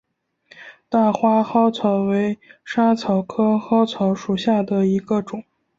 [0.89, 5.43] 大花嵩草为莎草科嵩草属下的一个种。